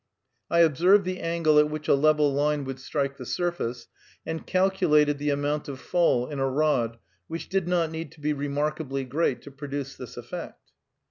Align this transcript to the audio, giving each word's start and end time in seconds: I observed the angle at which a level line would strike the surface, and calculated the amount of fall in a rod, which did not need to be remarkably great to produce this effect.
I 0.49 0.61
observed 0.61 1.05
the 1.05 1.19
angle 1.19 1.59
at 1.59 1.69
which 1.69 1.87
a 1.87 1.93
level 1.93 2.33
line 2.33 2.63
would 2.63 2.79
strike 2.79 3.17
the 3.17 3.23
surface, 3.27 3.87
and 4.25 4.47
calculated 4.47 5.19
the 5.19 5.29
amount 5.29 5.67
of 5.67 5.79
fall 5.79 6.27
in 6.27 6.39
a 6.39 6.49
rod, 6.49 6.97
which 7.27 7.49
did 7.49 7.67
not 7.67 7.91
need 7.91 8.11
to 8.13 8.19
be 8.19 8.33
remarkably 8.33 9.03
great 9.03 9.43
to 9.43 9.51
produce 9.51 9.95
this 9.95 10.17
effect. 10.17 10.71